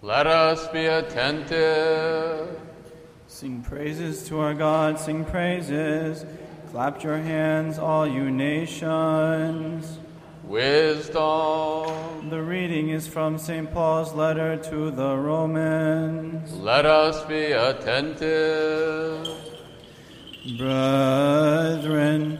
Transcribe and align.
Let 0.00 0.28
us 0.28 0.68
be 0.68 0.86
attentive. 0.86 2.60
Sing 3.26 3.62
praises 3.62 4.28
to 4.28 4.38
our 4.38 4.54
God, 4.54 4.96
sing 5.00 5.24
praises. 5.24 6.24
Clap 6.70 7.02
your 7.02 7.18
hands, 7.18 7.80
all 7.80 8.06
you 8.06 8.30
nations. 8.30 9.98
Wisdom. 10.44 12.30
The 12.30 12.40
reading 12.40 12.90
is 12.90 13.08
from 13.08 13.38
St. 13.38 13.72
Paul's 13.72 14.14
letter 14.14 14.56
to 14.56 14.92
the 14.92 15.16
Romans. 15.16 16.52
Let 16.52 16.86
us 16.86 17.24
be 17.24 17.46
attentive. 17.52 19.26
Brethren, 20.56 22.38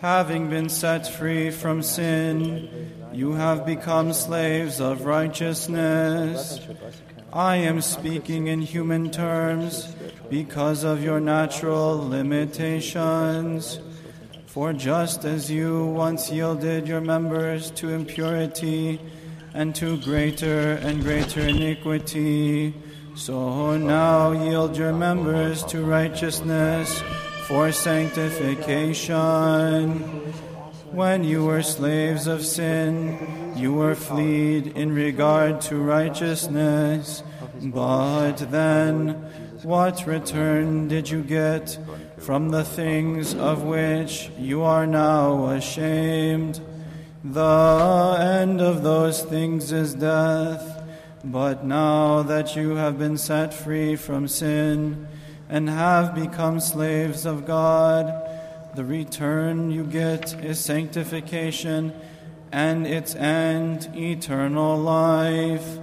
having 0.00 0.50
been 0.50 0.68
set 0.68 1.06
free 1.06 1.50
from 1.50 1.82
sin, 1.82 2.79
you 3.12 3.32
have 3.32 3.66
become 3.66 4.12
slaves 4.12 4.80
of 4.80 5.04
righteousness. 5.04 6.60
I 7.32 7.56
am 7.56 7.80
speaking 7.80 8.46
in 8.48 8.60
human 8.60 9.10
terms 9.10 9.94
because 10.28 10.84
of 10.84 11.02
your 11.02 11.18
natural 11.20 12.08
limitations. 12.08 13.80
For 14.46 14.72
just 14.72 15.24
as 15.24 15.50
you 15.50 15.86
once 15.86 16.30
yielded 16.30 16.86
your 16.88 17.00
members 17.00 17.70
to 17.72 17.90
impurity 17.90 19.00
and 19.54 19.74
to 19.76 19.96
greater 19.98 20.72
and 20.72 21.02
greater 21.02 21.40
iniquity, 21.40 22.74
so 23.14 23.76
now 23.76 24.32
yield 24.32 24.76
your 24.76 24.92
members 24.92 25.62
to 25.64 25.84
righteousness 25.84 27.02
for 27.46 27.72
sanctification. 27.72 30.30
When 30.92 31.22
you 31.22 31.44
were 31.44 31.62
slaves 31.62 32.26
of 32.26 32.44
sin, 32.44 33.54
you 33.54 33.72
were 33.72 33.94
fleed 33.94 34.76
in 34.76 34.92
regard 34.92 35.60
to 35.62 35.76
righteousness. 35.76 37.22
But 37.62 38.38
then, 38.50 39.10
what 39.62 40.04
return 40.04 40.88
did 40.88 41.08
you 41.08 41.22
get 41.22 41.78
from 42.18 42.48
the 42.48 42.64
things 42.64 43.34
of 43.34 43.62
which 43.62 44.30
you 44.36 44.62
are 44.62 44.86
now 44.86 45.50
ashamed? 45.50 46.60
The 47.22 48.16
end 48.18 48.60
of 48.60 48.82
those 48.82 49.22
things 49.22 49.70
is 49.70 49.94
death. 49.94 50.82
But 51.22 51.64
now 51.64 52.22
that 52.22 52.56
you 52.56 52.74
have 52.74 52.98
been 52.98 53.16
set 53.16 53.54
free 53.54 53.94
from 53.94 54.26
sin 54.26 55.06
and 55.48 55.68
have 55.68 56.16
become 56.16 56.58
slaves 56.58 57.26
of 57.26 57.46
God, 57.46 58.39
the 58.74 58.84
return 58.84 59.70
you 59.70 59.84
get 59.84 60.32
is 60.44 60.58
sanctification, 60.58 61.92
and 62.52 62.86
its 62.86 63.14
end 63.14 63.90
eternal 63.96 64.76
life. 64.76 65.78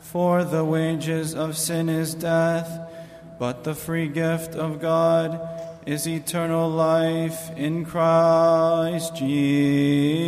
For 0.00 0.44
the 0.44 0.64
wages 0.64 1.34
of 1.34 1.56
sin 1.56 1.88
is 1.88 2.14
death, 2.14 2.90
but 3.38 3.64
the 3.64 3.74
free 3.74 4.08
gift 4.08 4.54
of 4.54 4.80
God 4.80 5.40
is 5.86 6.06
eternal 6.06 6.68
life 6.68 7.50
in 7.56 7.84
Christ 7.84 9.16
Jesus 9.16 10.22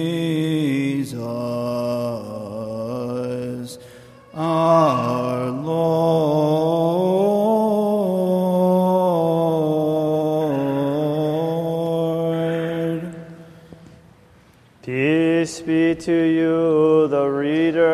our 4.37 5.51
Lord. 5.51 6.74
Be 15.67 15.95
to 15.95 16.13
you, 16.13 17.09
the 17.09 17.27
reader. 17.27 17.94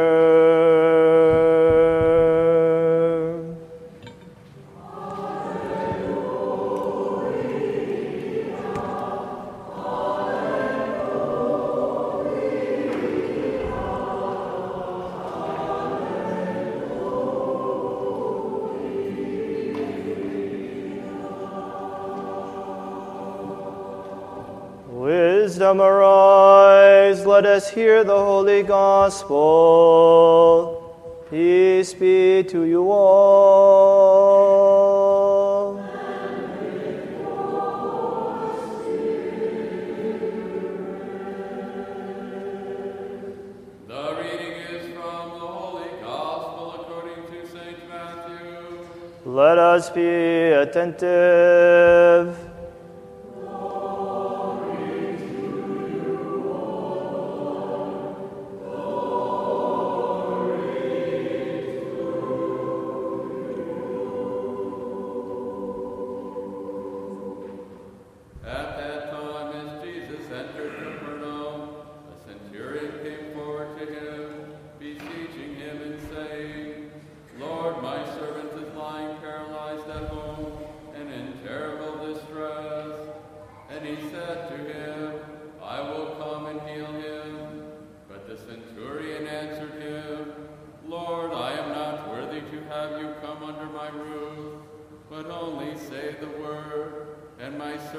Wisdom 25.60 25.82
arise, 25.82 27.26
let 27.26 27.44
us 27.44 27.69
hear 27.69 28.03
the 28.03 28.16
holy 28.16 28.62
gospel. 28.62 29.37
Peace 31.28 31.93
be 31.93 32.43
to 32.44 32.65
you 32.65 32.91
all. 32.91 34.15
The 43.87 44.16
reading 44.16 44.56
is 44.72 44.87
from 44.94 45.28
the 45.28 45.47
Holy 45.47 45.91
Gospel 46.00 46.72
according 46.81 47.22
to 47.26 47.47
St. 47.47 47.87
Matthew. 47.87 48.88
Let 49.26 49.59
us 49.59 49.91
be 49.91 50.09
attentive. 50.65 52.50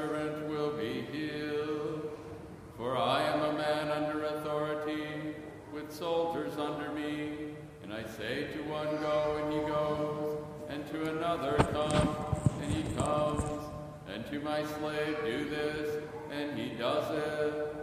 Servant 0.01 0.47
will 0.49 0.71
be 0.71 1.05
healed. 1.11 2.09
For 2.75 2.97
I 2.97 3.21
am 3.23 3.43
a 3.43 3.53
man 3.53 3.89
under 3.89 4.25
authority, 4.25 5.35
with 5.71 5.91
soldiers 5.91 6.57
under 6.57 6.91
me, 6.91 7.53
and 7.83 7.93
I 7.93 8.03
say 8.07 8.47
to 8.53 8.63
one, 8.63 8.87
Go, 8.97 9.39
and 9.43 9.53
he 9.53 9.59
goes, 9.59 10.39
and 10.69 10.87
to 10.91 11.17
another, 11.17 11.55
Come, 11.71 12.15
and 12.61 12.73
he 12.73 12.83
comes, 12.95 13.43
and 14.11 14.25
to 14.31 14.39
my 14.39 14.63
slave, 14.65 15.17
Do 15.23 15.49
this, 15.49 16.03
and 16.31 16.57
he 16.57 16.69
does 16.69 17.11
it. 17.11 17.75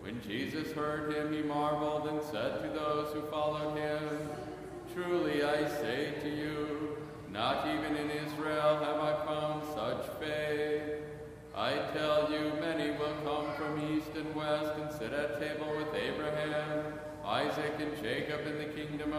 When 0.00 0.20
Jesus 0.22 0.72
heard 0.72 1.14
him, 1.14 1.32
he 1.32 1.42
marveled 1.42 2.08
and 2.08 2.20
said 2.24 2.60
to 2.62 2.68
those 2.70 3.14
who 3.14 3.22
followed 3.30 3.78
him, 3.78 4.00
Truly 4.92 5.44
I 5.44 5.68
say 5.68 6.14
to 6.22 6.28
you, 6.28 6.96
not 7.30 7.68
even 7.68 7.96
in 7.96 8.10
Israel 8.10 8.71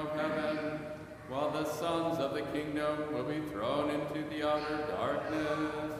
of 0.03 0.19
heaven, 0.19 0.79
while 1.29 1.49
the 1.51 1.65
sons 1.65 2.19
of 2.19 2.33
the 2.33 2.41
kingdom 2.57 3.13
will 3.13 3.23
be 3.23 3.39
thrown 3.49 3.89
into 3.89 4.27
the 4.29 4.47
outer 4.47 4.85
darkness. 4.89 5.93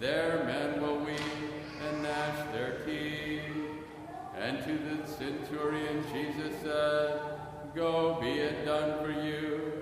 There 0.00 0.44
men 0.44 0.80
will 0.80 0.98
weep 0.98 1.20
and 1.86 2.02
gnash 2.02 2.52
their 2.52 2.78
teeth. 2.84 3.42
And 4.36 4.64
to 4.64 4.78
the 4.78 5.06
centurion 5.06 6.04
Jesus 6.12 6.60
said, 6.62 7.20
Go, 7.74 8.18
be 8.20 8.30
it 8.32 8.64
done 8.64 9.04
for 9.04 9.12
you 9.12 9.73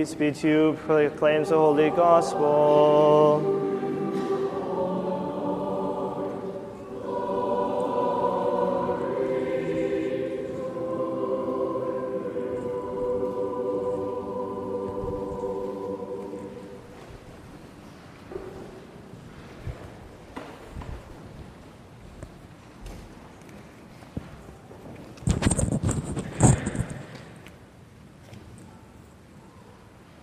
Peace 0.00 0.14
be 0.14 0.32
to 0.32 0.48
you, 0.48 0.78
proclaims 0.86 1.50
the 1.50 1.56
holy 1.56 1.90
gospel. 1.90 3.69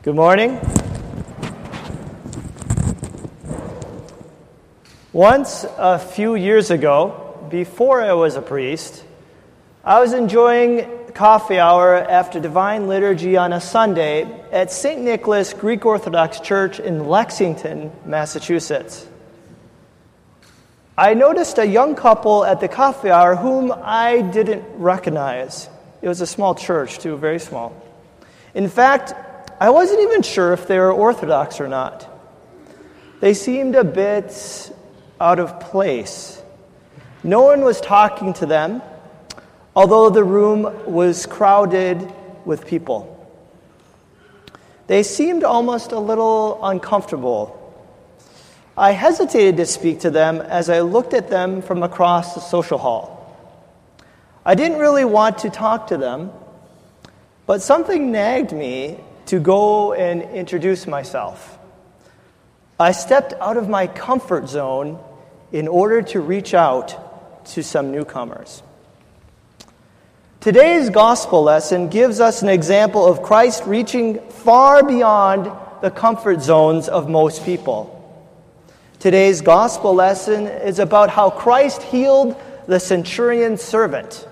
Good 0.07 0.15
morning. 0.15 0.57
Once, 5.11 5.65
a 5.77 5.99
few 5.99 6.35
years 6.35 6.71
ago, 6.71 7.45
before 7.49 8.01
I 8.01 8.13
was 8.13 8.37
a 8.37 8.41
priest, 8.41 9.03
I 9.83 9.99
was 9.99 10.13
enjoying 10.13 10.89
coffee 11.13 11.59
hour 11.59 11.97
after 11.97 12.39
Divine 12.39 12.87
Liturgy 12.87 13.35
on 13.35 13.51
a 13.51 13.59
Sunday 13.59 14.23
at 14.49 14.71
St. 14.71 15.01
Nicholas 15.01 15.51
Greek 15.51 15.85
Orthodox 15.85 16.39
Church 16.39 16.79
in 16.79 17.09
Lexington, 17.09 17.91
Massachusetts. 18.05 19.05
I 20.97 21.15
noticed 21.15 21.57
a 21.57 21.67
young 21.67 21.95
couple 21.95 22.45
at 22.45 22.61
the 22.61 22.69
coffee 22.69 23.09
hour 23.09 23.35
whom 23.35 23.73
I 23.75 24.21
didn't 24.21 24.63
recognize. 24.77 25.67
It 26.01 26.07
was 26.07 26.21
a 26.21 26.27
small 26.27 26.55
church, 26.55 26.97
too, 26.97 27.17
very 27.17 27.39
small. 27.39 27.75
In 28.53 28.69
fact, 28.69 29.13
I 29.59 29.71
wasn't 29.71 30.01
even 30.01 30.21
sure 30.21 30.53
if 30.53 30.67
they 30.67 30.77
were 30.77 30.91
Orthodox 30.91 31.59
or 31.59 31.67
not. 31.67 32.07
They 33.21 33.33
seemed 33.33 33.73
a 33.75 33.83
bit 33.83 34.71
out 35.19 35.39
of 35.39 35.59
place. 35.59 36.39
No 37.23 37.41
one 37.41 37.61
was 37.61 37.81
talking 37.81 38.33
to 38.33 38.45
them, 38.45 38.83
although 39.75 40.11
the 40.11 40.23
room 40.23 40.61
was 40.85 41.25
crowded 41.25 42.13
with 42.45 42.67
people. 42.67 43.15
They 44.85 45.01
seemed 45.01 45.43
almost 45.43 45.91
a 45.91 45.99
little 45.99 46.59
uncomfortable. 46.63 47.53
I 48.77 48.91
hesitated 48.91 49.57
to 49.57 49.65
speak 49.65 50.01
to 50.01 50.11
them 50.11 50.39
as 50.39 50.69
I 50.69 50.81
looked 50.81 51.15
at 51.15 51.31
them 51.31 51.63
from 51.63 51.81
across 51.81 52.35
the 52.35 52.41
social 52.41 52.77
hall. 52.77 53.15
I 54.45 54.53
didn't 54.53 54.77
really 54.77 55.03
want 55.03 55.39
to 55.39 55.49
talk 55.49 55.87
to 55.87 55.97
them, 55.97 56.31
but 57.47 57.63
something 57.63 58.11
nagged 58.11 58.51
me 58.51 58.99
to 59.27 59.39
go 59.39 59.93
and 59.93 60.21
introduce 60.21 60.87
myself. 60.87 61.57
I 62.79 62.91
stepped 62.91 63.33
out 63.33 63.57
of 63.57 63.69
my 63.69 63.87
comfort 63.87 64.49
zone 64.49 64.99
in 65.51 65.67
order 65.67 66.01
to 66.01 66.21
reach 66.21 66.53
out 66.53 67.45
to 67.53 67.63
some 67.63 67.91
newcomers. 67.91 68.61
Today's 70.39 70.89
gospel 70.89 71.43
lesson 71.43 71.89
gives 71.89 72.19
us 72.19 72.41
an 72.41 72.49
example 72.49 73.05
of 73.05 73.23
Christ 73.23 73.63
reaching 73.65 74.19
far 74.29 74.83
beyond 74.83 75.51
the 75.81 75.91
comfort 75.91 76.41
zones 76.41 76.87
of 76.87 77.09
most 77.09 77.43
people. 77.43 77.93
Today's 78.99 79.41
gospel 79.41 79.93
lesson 79.93 80.47
is 80.47 80.79
about 80.79 81.09
how 81.09 81.29
Christ 81.29 81.83
healed 81.83 82.35
the 82.67 82.79
centurion's 82.79 83.61
servant. 83.61 84.27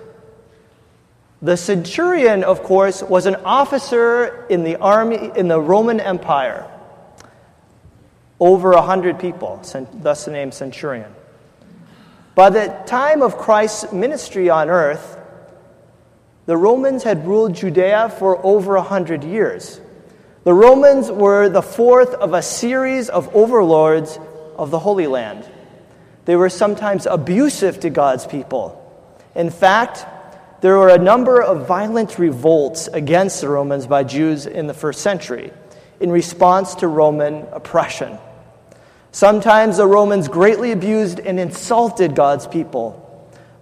The 1.46 1.56
centurion, 1.56 2.42
of 2.42 2.64
course, 2.64 3.04
was 3.04 3.26
an 3.26 3.36
officer 3.36 4.46
in 4.48 4.64
the 4.64 4.74
army 4.78 5.30
in 5.36 5.46
the 5.46 5.60
Roman 5.60 6.00
Empire. 6.00 6.68
Over 8.40 8.72
a 8.72 8.82
hundred 8.82 9.20
people, 9.20 9.62
thus 9.94 10.24
the 10.24 10.32
name 10.32 10.50
centurion. 10.50 11.14
By 12.34 12.50
the 12.50 12.66
time 12.86 13.22
of 13.22 13.38
Christ's 13.38 13.92
ministry 13.92 14.50
on 14.50 14.68
earth, 14.68 15.20
the 16.46 16.56
Romans 16.56 17.04
had 17.04 17.24
ruled 17.24 17.54
Judea 17.54 18.12
for 18.18 18.44
over 18.44 18.74
a 18.74 18.82
hundred 18.82 19.22
years. 19.22 19.80
The 20.42 20.52
Romans 20.52 21.12
were 21.12 21.48
the 21.48 21.62
fourth 21.62 22.12
of 22.14 22.34
a 22.34 22.42
series 22.42 23.08
of 23.08 23.32
overlords 23.36 24.18
of 24.56 24.72
the 24.72 24.80
Holy 24.80 25.06
Land. 25.06 25.48
They 26.24 26.34
were 26.34 26.50
sometimes 26.50 27.06
abusive 27.06 27.78
to 27.80 27.90
God's 27.90 28.26
people. 28.26 28.82
In 29.36 29.50
fact, 29.50 30.06
there 30.60 30.78
were 30.78 30.88
a 30.88 30.98
number 30.98 31.42
of 31.42 31.66
violent 31.66 32.18
revolts 32.18 32.88
against 32.88 33.40
the 33.40 33.48
Romans 33.48 33.86
by 33.86 34.04
Jews 34.04 34.46
in 34.46 34.66
the 34.66 34.74
first 34.74 35.00
century 35.00 35.52
in 36.00 36.10
response 36.10 36.74
to 36.76 36.88
Roman 36.88 37.46
oppression. 37.52 38.18
Sometimes 39.12 39.78
the 39.78 39.86
Romans 39.86 40.28
greatly 40.28 40.72
abused 40.72 41.20
and 41.20 41.40
insulted 41.40 42.14
God's 42.14 42.46
people. 42.46 43.02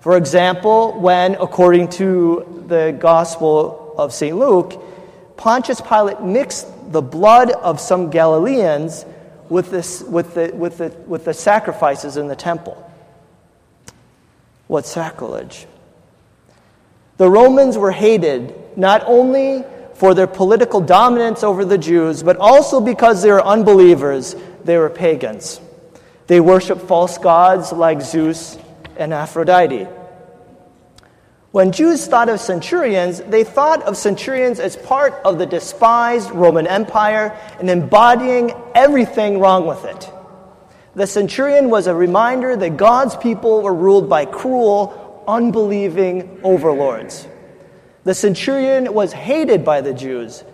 For 0.01 0.17
example, 0.17 1.01
when, 1.01 1.35
according 1.37 1.89
to 1.91 2.65
the 2.67 2.97
Gospel 2.99 3.95
of 3.97 4.13
St. 4.13 4.37
Luke, 4.37 4.83
Pontius 5.37 5.81
Pilate 5.81 6.21
mixed 6.21 6.67
the 6.93 7.03
blood 7.03 7.51
of 7.51 7.81
some 7.81 8.11
Galileans 8.11 9.07
with, 9.49 9.71
this, 9.71 10.03
with, 10.03 10.35
the, 10.35 10.51
with, 10.55 10.79
the, 10.79 10.89
with 11.07 11.25
the 11.25 11.35
sacrifices 11.35 12.17
in 12.17 12.29
the 12.29 12.37
temple. 12.37 12.81
What 14.67 14.87
sacrilege! 14.87 15.67
The 17.17 17.31
Romans 17.31 17.79
were 17.79 17.93
hated 17.93 18.55
not 18.77 19.03
only 19.07 19.65
for 19.95 20.15
their 20.15 20.27
political 20.27 20.81
dominance 20.81 21.45
over 21.45 21.65
the 21.65 21.79
Jews, 21.79 22.23
but 22.23 22.37
also 22.39 22.81
because 22.81 23.23
they 23.23 23.31
were 23.31 23.45
unbelievers, 23.45 24.35
they 24.65 24.77
were 24.77 24.91
pagans. 24.91 25.61
They 26.27 26.41
worshiped 26.41 26.83
false 26.83 27.19
gods 27.19 27.73
like 27.73 28.03
Zeus 28.03 28.59
and 28.97 29.13
Aphrodite. 29.13 29.87
When 31.53 31.71
Jews 31.71 32.05
thought 32.09 32.29
of 32.29 32.41
centurions, 32.41 33.21
they 33.21 33.45
thought 33.45 33.83
of 33.83 33.97
centurions 33.97 34.59
as 34.59 34.75
part 34.75 35.15
of 35.25 35.39
the 35.39 35.47
despised 35.47 36.33
Roman 36.33 36.67
Empire 36.67 37.39
and 37.61 37.71
embodying 37.71 38.53
everything 38.75 39.39
wrong 39.39 39.65
with 39.65 39.85
it. 39.85 40.11
The 40.97 41.07
centurion 41.07 41.71
was 41.71 41.87
a 41.87 41.95
reminder 41.95 42.57
that 42.57 42.77
God's 42.77 43.17
people 43.17 43.63
were 43.63 43.75
ruled 43.75 44.09
by 44.09 44.25
cruel, 44.25 45.04
unbelieving 45.27 46.41
overlords. 46.43 47.27
The 48.05 48.15
centurion 48.15 48.93
was 48.93 49.13
hated 49.13 49.65
by 49.65 49.81
the 49.81 49.95
Jews, 49.95 50.45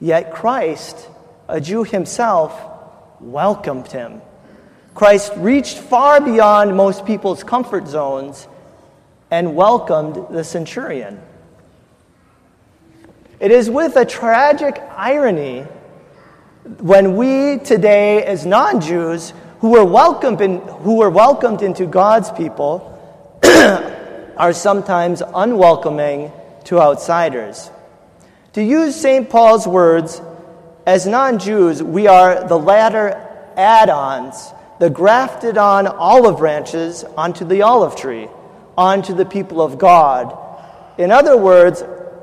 yet 0.00 0.32
Christ, 0.32 1.08
a 1.48 1.60
Jew 1.60 1.84
himself, 1.84 2.58
welcomed 3.20 3.88
him. 3.88 4.22
Christ 4.94 5.32
reached 5.36 5.78
far 5.78 6.20
beyond 6.20 6.76
most 6.76 7.04
people's 7.04 7.44
comfort 7.44 7.86
zones 7.86 8.48
and 9.30 9.54
welcomed 9.54 10.34
the 10.34 10.42
centurion. 10.42 11.20
It 13.38 13.52
is 13.52 13.70
with 13.70 13.96
a 13.96 14.04
tragic 14.04 14.82
irony 14.96 15.66
when 16.80 17.16
we 17.16 17.58
today, 17.58 18.24
as 18.24 18.44
non 18.44 18.80
Jews, 18.80 19.32
who 19.60 19.70
were 19.70 19.84
welcomed 19.84 20.40
in, 20.40 20.60
who 20.60 20.96
were 20.96 21.10
welcomed 21.10 21.62
into 21.62 21.86
God's 21.86 22.30
people, 22.32 22.97
are 24.38 24.52
sometimes 24.52 25.22
unwelcoming 25.34 26.32
to 26.64 26.80
outsiders. 26.80 27.70
To 28.54 28.62
use 28.62 28.94
St. 28.94 29.28
Paul's 29.28 29.66
words, 29.66 30.20
as 30.86 31.06
non 31.06 31.38
Jews, 31.38 31.82
we 31.82 32.06
are 32.06 32.46
the 32.46 32.58
latter 32.58 33.10
add 33.56 33.90
ons, 33.90 34.52
the 34.78 34.88
grafted 34.88 35.58
on 35.58 35.86
olive 35.86 36.38
branches 36.38 37.04
onto 37.04 37.44
the 37.44 37.62
olive 37.62 37.96
tree, 37.96 38.28
onto 38.76 39.14
the 39.14 39.26
people 39.26 39.60
of 39.60 39.78
God. 39.78 40.36
In 40.96 41.10
other 41.10 41.36
words, 41.36 41.82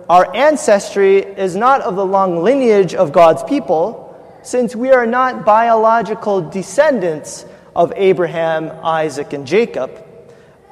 our 0.09 0.33
ancestry 0.35 1.17
is 1.17 1.55
not 1.55 1.81
of 1.81 1.95
the 1.95 2.05
long 2.05 2.43
lineage 2.43 2.93
of 2.93 3.11
God's 3.11 3.43
people, 3.43 4.01
since 4.43 4.75
we 4.75 4.91
are 4.91 5.07
not 5.07 5.45
biological 5.45 6.49
descendants 6.49 7.45
of 7.75 7.91
Abraham, 7.95 8.71
Isaac, 8.83 9.33
and 9.33 9.45
Jacob. 9.45 10.04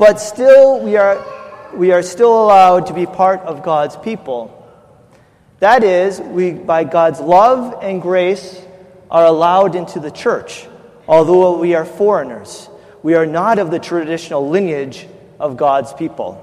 But 0.03 0.19
still, 0.19 0.81
we 0.81 0.97
are, 0.97 1.25
we 1.73 1.93
are 1.93 2.03
still 2.03 2.43
allowed 2.43 2.87
to 2.87 2.93
be 2.93 3.05
part 3.05 3.39
of 3.39 3.63
God's 3.63 3.95
people. 3.95 4.51
That 5.59 5.85
is, 5.85 6.19
we, 6.19 6.51
by 6.51 6.83
God's 6.83 7.21
love 7.21 7.81
and 7.81 8.01
grace, 8.01 8.61
are 9.09 9.25
allowed 9.25 9.75
into 9.75 10.01
the 10.01 10.11
church, 10.11 10.67
although 11.07 11.57
we 11.57 11.73
are 11.75 11.85
foreigners. 11.85 12.67
We 13.01 13.13
are 13.13 13.25
not 13.25 13.59
of 13.59 13.71
the 13.71 13.79
traditional 13.79 14.49
lineage 14.49 15.07
of 15.39 15.55
God's 15.55 15.93
people. 15.93 16.35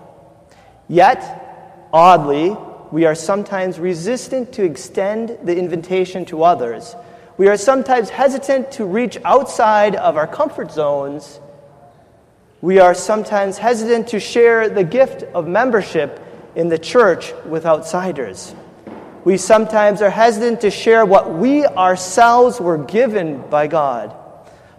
Yet, 0.88 1.86
oddly, 1.92 2.56
we 2.90 3.04
are 3.04 3.14
sometimes 3.14 3.78
resistant 3.78 4.54
to 4.54 4.64
extend 4.64 5.36
the 5.44 5.58
invitation 5.58 6.24
to 6.32 6.44
others. 6.44 6.96
We 7.36 7.48
are 7.48 7.58
sometimes 7.58 8.08
hesitant 8.08 8.72
to 8.72 8.86
reach 8.86 9.18
outside 9.22 9.96
of 9.96 10.16
our 10.16 10.26
comfort 10.26 10.72
zones 10.72 11.40
we 12.62 12.78
are 12.78 12.94
sometimes 12.94 13.56
hesitant 13.56 14.08
to 14.08 14.20
share 14.20 14.68
the 14.68 14.84
gift 14.84 15.22
of 15.34 15.48
membership 15.48 16.20
in 16.54 16.68
the 16.68 16.78
church 16.78 17.32
with 17.46 17.64
outsiders. 17.64 18.54
We 19.24 19.36
sometimes 19.36 20.02
are 20.02 20.10
hesitant 20.10 20.60
to 20.62 20.70
share 20.70 21.06
what 21.06 21.32
we 21.32 21.64
ourselves 21.64 22.60
were 22.60 22.78
given 22.78 23.48
by 23.48 23.66
God. 23.66 24.14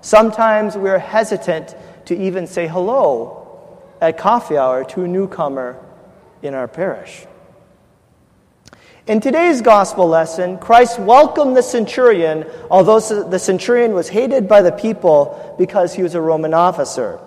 Sometimes 0.01 0.75
we 0.75 0.89
are 0.89 0.99
hesitant 0.99 1.75
to 2.05 2.17
even 2.17 2.47
say 2.47 2.67
hello 2.67 3.79
at 3.99 4.17
coffee 4.17 4.57
hour 4.57 4.83
to 4.85 5.03
a 5.03 5.07
newcomer 5.07 5.77
in 6.41 6.53
our 6.53 6.67
parish. 6.67 7.25
In 9.07 9.19
today's 9.19 9.61
gospel 9.61 10.07
lesson, 10.07 10.59
Christ 10.59 10.99
welcomed 10.99 11.57
the 11.57 11.63
centurion, 11.63 12.45
although 12.69 12.99
the 12.99 13.39
centurion 13.39 13.93
was 13.93 14.07
hated 14.07 14.47
by 14.47 14.61
the 14.61 14.71
people 14.71 15.55
because 15.57 15.93
he 15.93 16.03
was 16.03 16.13
a 16.13 16.21
Roman 16.21 16.53
officer. 16.53 17.19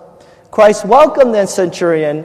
Christ 0.55 0.85
welcomed 0.85 1.35
the 1.35 1.47
centurion, 1.47 2.23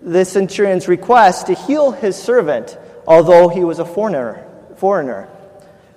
the 0.00 0.24
centurion's 0.24 0.88
request 0.88 1.48
to 1.48 1.54
heal 1.54 1.90
his 1.90 2.16
servant, 2.16 2.78
although 3.06 3.50
he 3.50 3.62
was 3.64 3.80
a 3.80 3.84
foreigner. 3.84 4.46
foreigner. 4.76 5.28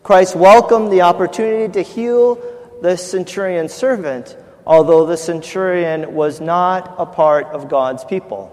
Christ 0.03 0.35
welcomed 0.35 0.91
the 0.91 1.03
opportunity 1.03 1.71
to 1.71 1.81
heal 1.81 2.37
the 2.81 2.97
centurion's 2.97 3.71
servant, 3.71 4.35
although 4.65 5.05
the 5.05 5.15
centurion 5.15 6.15
was 6.15 6.41
not 6.41 6.93
a 6.97 7.05
part 7.05 7.45
of 7.45 7.69
God's 7.69 8.03
people. 8.03 8.51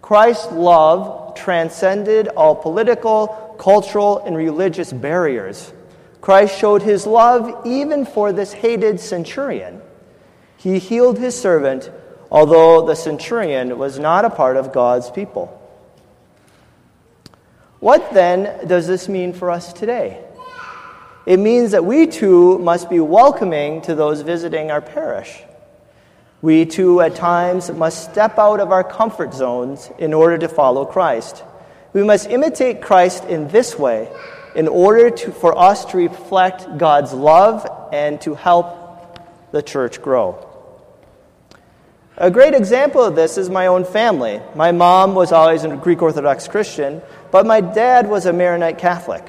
Christ's 0.00 0.52
love 0.52 1.34
transcended 1.34 2.28
all 2.28 2.54
political, 2.54 3.56
cultural, 3.58 4.18
and 4.24 4.36
religious 4.36 4.92
barriers. 4.92 5.72
Christ 6.20 6.56
showed 6.56 6.82
his 6.82 7.04
love 7.04 7.66
even 7.66 8.06
for 8.06 8.32
this 8.32 8.52
hated 8.52 9.00
centurion. 9.00 9.82
He 10.56 10.78
healed 10.78 11.18
his 11.18 11.38
servant, 11.38 11.90
although 12.30 12.86
the 12.86 12.94
centurion 12.94 13.78
was 13.78 13.98
not 13.98 14.24
a 14.24 14.30
part 14.30 14.56
of 14.56 14.72
God's 14.72 15.10
people. 15.10 15.52
What 17.80 18.12
then 18.14 18.66
does 18.66 18.86
this 18.86 19.08
mean 19.08 19.32
for 19.32 19.50
us 19.50 19.72
today? 19.72 20.22
It 21.26 21.38
means 21.38 21.72
that 21.72 21.84
we 21.84 22.06
too 22.06 22.58
must 22.58 22.88
be 22.88 23.00
welcoming 23.00 23.82
to 23.82 23.94
those 23.94 24.22
visiting 24.22 24.70
our 24.70 24.80
parish. 24.80 25.42
We 26.40 26.64
too, 26.66 27.00
at 27.00 27.16
times, 27.16 27.70
must 27.70 28.10
step 28.10 28.38
out 28.38 28.60
of 28.60 28.70
our 28.70 28.84
comfort 28.84 29.34
zones 29.34 29.90
in 29.98 30.14
order 30.14 30.38
to 30.38 30.48
follow 30.48 30.84
Christ. 30.84 31.42
We 31.92 32.04
must 32.04 32.28
imitate 32.28 32.80
Christ 32.80 33.24
in 33.24 33.48
this 33.48 33.78
way 33.78 34.08
in 34.54 34.68
order 34.68 35.10
to, 35.10 35.32
for 35.32 35.58
us 35.58 35.84
to 35.86 35.96
reflect 35.96 36.78
God's 36.78 37.12
love 37.12 37.88
and 37.92 38.20
to 38.20 38.34
help 38.34 38.85
the 39.52 39.62
church 39.62 40.02
grow. 40.02 40.44
A 42.18 42.30
great 42.30 42.54
example 42.54 43.04
of 43.04 43.14
this 43.14 43.36
is 43.36 43.50
my 43.50 43.66
own 43.66 43.84
family. 43.84 44.40
My 44.54 44.72
mom 44.72 45.14
was 45.14 45.32
always 45.32 45.64
a 45.64 45.76
Greek 45.76 46.00
Orthodox 46.00 46.48
Christian, 46.48 47.02
but 47.30 47.44
my 47.44 47.60
dad 47.60 48.08
was 48.08 48.24
a 48.24 48.32
Maronite 48.32 48.78
Catholic. 48.78 49.22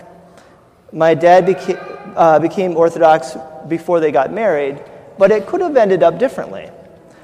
My 0.94 1.14
dad 1.14 1.46
became, 1.46 1.78
uh, 2.16 2.40
became 2.40 2.78
Orthodox 2.78 3.36
before 3.68 4.00
they 4.00 4.12
got 4.12 4.32
married, 4.32 4.82
but 5.18 5.32
it 5.32 5.48
could 5.48 5.60
have 5.60 5.76
ended 5.76 6.02
up 6.02 6.18
differently. 6.18 6.70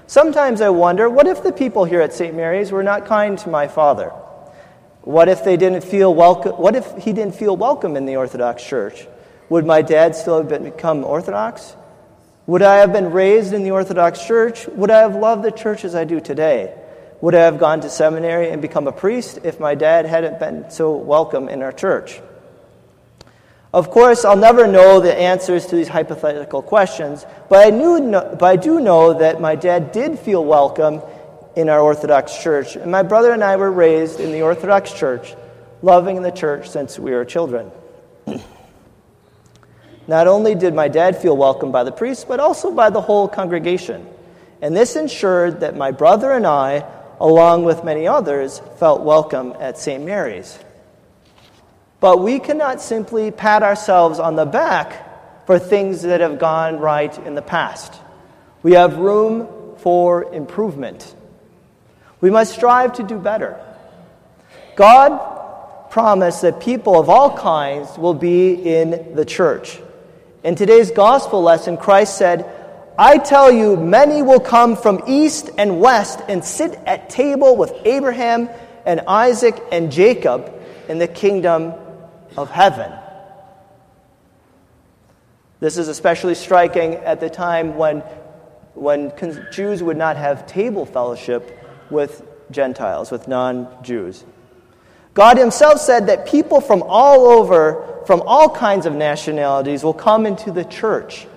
Sometimes 0.06 0.60
I 0.60 0.70
wonder 0.70 1.10
what 1.10 1.28
if 1.28 1.44
the 1.44 1.54
people 1.54 1.86
here 1.86 2.02
at 2.02 2.14
St. 2.14 2.36
Mary's 2.36 2.72
were 2.74 2.84
not 2.84 3.06
kind 3.06 3.38
to 3.40 3.50
my 3.50 3.70
father? 3.70 4.10
What 5.04 5.30
if 5.30 5.46
they 5.46 5.56
didn't 5.56 5.84
feel 5.84 6.14
welcome? 6.14 6.54
What 6.54 6.76
if 6.76 6.98
he 6.98 7.14
didn't 7.14 7.36
feel 7.36 7.56
welcome 7.56 7.96
in 7.96 8.06
the 8.06 8.18
Orthodox 8.18 8.66
Church? 8.66 9.08
Would 9.50 9.66
my 9.66 9.82
dad 9.82 10.16
still 10.16 10.44
have 10.44 10.64
become 10.64 11.06
Orthodox? 11.06 11.76
Would 12.46 12.62
I 12.62 12.78
have 12.78 12.92
been 12.92 13.12
raised 13.12 13.54
in 13.54 13.64
the 13.64 13.72
Orthodox 13.72 14.26
Church? 14.26 14.68
Would 14.68 14.92
I 14.92 15.00
have 15.00 15.16
loved 15.16 15.44
the 15.44 15.52
church 15.52 15.86
as 15.86 15.96
I 15.96 16.04
do 16.04 16.20
today? 16.20 16.78
Would 17.22 17.36
I 17.36 17.44
have 17.44 17.58
gone 17.58 17.80
to 17.82 17.90
seminary 17.90 18.50
and 18.50 18.62
become 18.62 18.86
a 18.86 18.92
priest 18.92 19.40
if 19.46 19.62
my 19.62 19.76
dad 19.76 20.06
hadn't 20.06 20.40
been 20.40 20.70
so 20.70 20.98
welcome 20.98 21.48
in 21.48 21.64
our 21.64 21.72
church? 21.72 22.20
Of 23.74 23.90
course, 23.90 24.26
I'll 24.26 24.36
never 24.36 24.68
know 24.68 25.00
the 25.00 25.16
answers 25.16 25.68
to 25.68 25.78
these 25.78 25.88
hypothetical 25.88 26.62
questions, 26.62 27.26
but 27.50 27.66
I, 27.66 27.70
knew, 27.70 28.12
but 28.12 28.44
I 28.44 28.58
do 28.58 28.82
know 28.82 29.14
that 29.14 29.40
my 29.40 29.56
dad 29.56 29.94
did 29.94 30.20
feel 30.20 30.44
welcome 30.44 31.02
in 31.56 31.70
our 31.70 31.80
Orthodox 31.80 32.38
church. 32.38 32.76
And 32.76 32.92
my 32.92 33.04
brother 33.04 33.32
and 33.32 33.42
I 33.42 33.56
were 33.56 33.72
raised 33.72 34.20
in 34.20 34.34
the 34.34 34.42
Orthodox 34.42 34.92
church, 34.92 35.34
loving 35.82 36.22
the 36.22 36.32
church 36.32 36.70
since 36.70 37.00
we 37.00 37.12
were 37.12 37.24
children. 37.24 37.72
Not 40.08 40.28
only 40.28 40.56
did 40.56 40.74
my 40.74 40.90
dad 40.90 41.22
feel 41.22 41.38
welcomed 41.38 41.72
by 41.72 41.84
the 41.84 41.92
priest, 41.92 42.28
but 42.28 42.40
also 42.40 42.72
by 42.72 42.90
the 42.90 43.02
whole 43.02 43.28
congregation. 43.28 44.06
And 44.62 44.76
this 44.76 44.96
ensured 44.96 45.62
that 45.62 45.76
my 45.76 45.92
brother 45.92 46.32
and 46.32 46.46
I, 46.46 46.86
along 47.20 47.64
with 47.64 47.84
many 47.84 48.08
others, 48.08 48.62
felt 48.80 49.02
welcome 49.02 49.54
at 49.60 49.78
St. 49.78 50.04
Mary's. 50.04 50.60
But 52.00 52.20
we 52.20 52.40
cannot 52.40 52.82
simply 52.82 53.32
pat 53.32 53.64
ourselves 53.64 54.20
on 54.20 54.36
the 54.36 54.46
back 54.46 55.46
for 55.46 55.58
things 55.58 56.02
that 56.02 56.20
have 56.20 56.40
gone 56.40 56.80
right 56.80 57.18
in 57.26 57.36
the 57.36 57.42
past. 57.42 57.94
We 58.62 58.74
have 58.74 58.98
room 58.98 59.76
for 59.78 60.34
improvement. 60.34 61.16
We 62.20 62.30
must 62.30 62.54
strive 62.54 62.94
to 62.94 63.04
do 63.04 63.18
better. 63.18 63.62
God 64.76 65.90
promised 65.92 66.42
that 66.42 66.60
people 66.60 67.00
of 67.00 67.10
all 67.10 67.38
kinds 67.38 67.98
will 67.98 68.14
be 68.14 68.54
in 68.54 69.16
the 69.16 69.26
church. 69.26 69.80
In 70.44 70.56
today's 70.56 70.92
gospel 70.92 71.42
lesson, 71.42 71.78
Christ 71.78 72.18
said, 72.18 72.46
I 72.98 73.18
tell 73.18 73.50
you, 73.50 73.78
many 73.78 74.22
will 74.22 74.42
come 74.42 74.76
from 74.76 75.02
east 75.08 75.50
and 75.58 75.80
west 75.80 76.20
and 76.28 76.44
sit 76.44 76.74
at 76.86 77.10
table 77.10 77.56
with 77.56 77.74
Abraham 77.86 78.50
and 78.86 79.00
Isaac 79.08 79.62
and 79.72 79.90
Jacob 79.90 80.54
in 80.90 81.00
the 81.00 81.08
kingdom 81.08 81.74
of 82.36 82.52
heaven. 82.52 82.92
This 85.62 85.78
is 85.78 85.88
especially 85.88 86.36
striking 86.36 86.96
at 86.96 87.22
the 87.22 87.30
time 87.30 87.78
when, 87.78 88.00
when 88.74 89.14
Jews 89.54 89.82
would 89.82 89.96
not 89.96 90.18
have 90.18 90.46
table 90.46 90.86
fellowship 90.86 91.58
with 91.90 92.22
Gentiles, 92.52 93.12
with 93.12 93.30
non 93.30 93.82
Jews. 93.82 94.26
God 95.13 95.38
Himself 95.38 95.79
said 95.79 96.08
that 96.08 96.27
people 96.27 96.60
from 96.60 96.84
all 96.84 97.27
over, 97.27 98.01
from 98.08 98.24
all 98.25 98.50
kinds 98.50 98.86
of 98.86 98.93
nationalities, 98.93 99.84
will 99.84 99.93
come 99.93 100.25
into 100.25 100.51
the 100.51 100.63
church. 100.63 101.27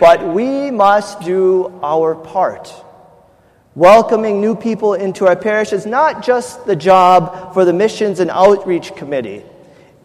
But 0.00 0.26
we 0.26 0.70
must 0.70 1.20
do 1.20 1.78
our 1.82 2.14
part. 2.14 2.72
Welcoming 3.76 4.40
new 4.40 4.56
people 4.56 4.94
into 4.94 5.26
our 5.26 5.36
parish 5.36 5.72
is 5.72 5.86
not 5.86 6.24
just 6.24 6.66
the 6.66 6.74
job 6.74 7.54
for 7.54 7.64
the 7.64 7.72
Missions 7.72 8.18
and 8.18 8.30
Outreach 8.30 8.96
Committee, 8.96 9.44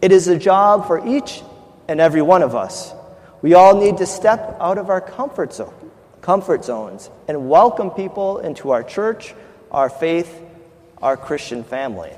it 0.00 0.12
is 0.12 0.28
a 0.28 0.38
job 0.38 0.86
for 0.86 1.04
each 1.06 1.42
and 1.88 2.00
every 2.00 2.22
one 2.22 2.42
of 2.42 2.54
us. 2.54 2.92
We 3.42 3.54
all 3.54 3.80
need 3.80 3.98
to 3.98 4.06
step 4.06 4.56
out 4.60 4.78
of 4.78 4.88
our 4.88 5.00
comfort 5.00 5.52
zone, 5.52 5.74
comfort 6.20 6.64
zones 6.64 7.10
and 7.26 7.48
welcome 7.48 7.90
people 7.90 8.38
into 8.38 8.70
our 8.70 8.82
church, 8.82 9.34
our 9.70 9.88
faith, 9.88 10.42
our 11.02 11.16
Christian 11.16 11.64
family. 11.64 12.12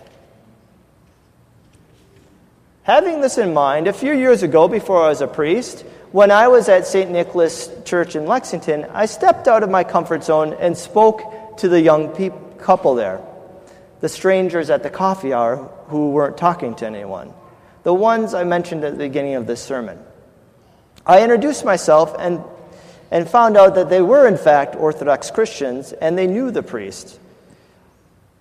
Having 2.88 3.20
this 3.20 3.36
in 3.36 3.52
mind, 3.52 3.86
a 3.86 3.92
few 3.92 4.14
years 4.14 4.42
ago, 4.42 4.66
before 4.66 5.04
I 5.04 5.08
was 5.08 5.20
a 5.20 5.26
priest, 5.26 5.82
when 6.10 6.30
I 6.30 6.48
was 6.48 6.70
at 6.70 6.86
St. 6.86 7.10
Nicholas 7.10 7.68
Church 7.84 8.16
in 8.16 8.24
Lexington, 8.24 8.86
I 8.94 9.04
stepped 9.04 9.46
out 9.46 9.62
of 9.62 9.68
my 9.68 9.84
comfort 9.84 10.24
zone 10.24 10.54
and 10.54 10.74
spoke 10.74 11.58
to 11.58 11.68
the 11.68 11.82
young 11.82 12.08
pe- 12.08 12.30
couple 12.56 12.94
there, 12.94 13.20
the 14.00 14.08
strangers 14.08 14.70
at 14.70 14.82
the 14.82 14.88
coffee 14.88 15.34
hour 15.34 15.56
who 15.88 16.12
weren't 16.12 16.38
talking 16.38 16.74
to 16.76 16.86
anyone, 16.86 17.34
the 17.82 17.92
ones 17.92 18.32
I 18.32 18.44
mentioned 18.44 18.82
at 18.84 18.92
the 18.92 19.04
beginning 19.04 19.34
of 19.34 19.46
this 19.46 19.62
sermon. 19.62 19.98
I 21.04 21.22
introduced 21.22 21.66
myself 21.66 22.16
and, 22.18 22.42
and 23.10 23.28
found 23.28 23.58
out 23.58 23.74
that 23.74 23.90
they 23.90 24.00
were, 24.00 24.26
in 24.26 24.38
fact, 24.38 24.76
Orthodox 24.76 25.30
Christians 25.30 25.92
and 25.92 26.16
they 26.16 26.26
knew 26.26 26.50
the 26.50 26.62
priest. 26.62 27.20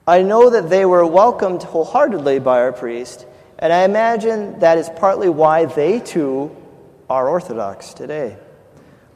I 0.08 0.22
know 0.22 0.50
that 0.52 0.70
they 0.70 0.86
were 0.86 1.06
welcomed 1.06 1.64
wholeheartedly 1.64 2.40
by 2.40 2.62
our 2.62 2.72
priest 2.72 3.26
and 3.60 3.74
I 3.74 3.84
imagine 3.84 4.60
that 4.60 4.78
is 4.78 4.90
partly 4.98 5.30
why 5.30 5.66
they 5.66 6.00
too 6.00 6.56
are 7.10 7.28
Orthodox 7.28 7.94
today. 7.94 8.38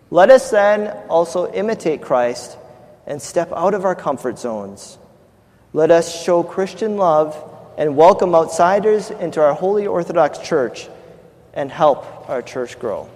Let 0.10 0.30
us 0.30 0.50
then 0.50 0.88
also 1.08 1.52
imitate 1.52 2.02
Christ 2.02 2.58
and 3.06 3.22
step 3.22 3.52
out 3.56 3.74
of 3.74 3.86
our 3.86 3.96
comfort 3.96 4.40
zones. 4.40 4.98
Let 5.74 5.92
us 5.92 6.24
show 6.24 6.44
Christian 6.44 6.98
love 6.98 7.38
and 7.78 7.96
welcome 7.96 8.36
outsiders 8.36 9.12
into 9.12 9.42
our 9.42 9.54
Holy 9.54 9.88
Orthodox 9.88 10.40
Church 10.40 10.90
and 11.54 11.72
help 11.72 12.30
our 12.30 12.42
church 12.42 12.78
grow. 12.80 13.10